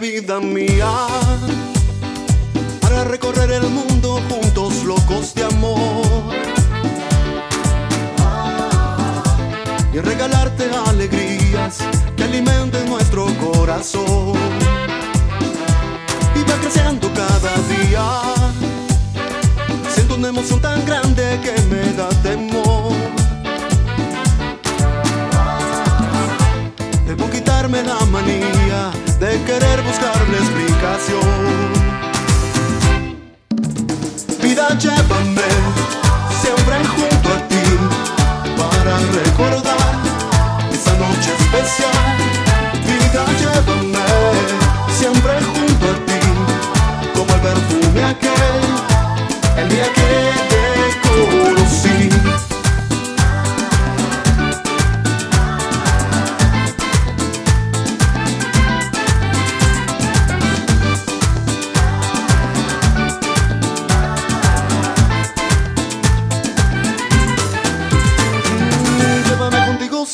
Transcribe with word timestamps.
vida 0.00 0.40
mía, 0.40 0.90
para 2.80 3.04
recorrer 3.04 3.52
el 3.52 3.68
mundo 3.68 4.20
juntos 4.28 4.82
locos 4.82 5.32
de 5.34 5.44
amor. 5.44 6.34
Y 9.94 9.98
regalarte 10.00 10.68
alegrías 10.88 11.78
que 12.16 12.24
alimenten 12.24 12.88
nuestro 12.88 13.26
corazón. 13.36 14.34
Y 16.34 16.50
va 16.50 16.56
creciendo 16.60 17.08
cada 17.14 17.54
día. 17.68 18.04
Siento 19.94 20.16
una 20.16 20.28
emoción 20.28 20.60
tan 20.60 20.84
grande 20.84 21.38
que 21.44 21.52
me 21.70 21.92
da 21.92 22.08
temor. 22.22 22.92
Debo 27.06 27.30
quitarme 27.30 27.84
la 27.84 28.04
manía 28.06 28.57
de 29.38 29.44
querer 29.44 29.82
buscarle 29.82 30.36
explicación. 30.38 31.20
Vida, 34.42 34.68
llévame 34.78 35.50
siempre 36.40 36.76
junto 36.94 37.28
a 37.28 37.48
ti 37.48 37.66
para 38.56 38.98
recordar 39.20 39.94
esa 40.72 40.92
noche 40.94 41.30
especial. 41.40 42.16
Vida, 42.86 43.24
llévame 43.42 44.08
siempre 44.98 45.32
junto 45.54 45.84
a 45.90 45.96
ti 46.06 46.22
como 47.14 47.34
el 47.34 47.40
perfume 47.40 48.04
aquel, 48.04 48.58
el 49.58 49.68
día 49.68 49.92
que 49.92 49.97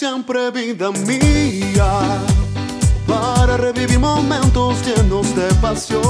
siempre, 0.00 0.50
vida 0.50 0.90
mía, 0.92 1.92
para 3.06 3.58
revivir 3.58 3.98
momentos 3.98 4.78
llenos 4.86 5.36
de 5.36 5.46
pasión. 5.60 6.00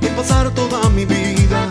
Y 0.00 0.06
pasar 0.16 0.50
toda 0.52 0.88
mi 0.88 1.04
vida 1.04 1.63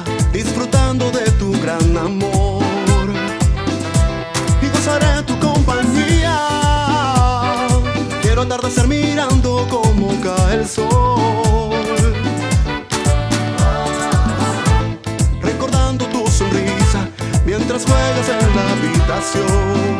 la 19.13 19.19
habitación. 19.19 19.99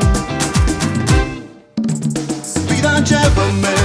Vida, 2.69 3.03
llévame 3.03 3.67
siempre 3.67 3.79
junto 3.79 3.82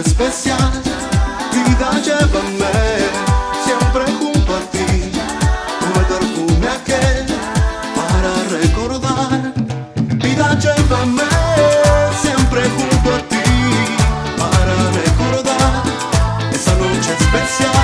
especial. 0.00 0.70
Vida, 1.52 1.90
llévame 2.02 2.72
siempre 3.64 4.04
junto 4.18 4.56
a 4.56 4.60
ti. 4.72 5.12
Como 5.80 6.00
el 6.00 6.06
perfume 6.06 6.68
aquel 6.68 7.26
para 7.96 8.32
recordar. 8.58 9.52
Vida, 10.22 10.58
llévame 10.58 11.30
siempre 12.22 12.62
junto 12.76 13.14
a 13.14 13.18
ti 13.28 13.50
para 14.38 14.74
recordar 15.02 15.82
esa 16.52 16.74
noche 16.76 17.12
especial. 17.18 17.79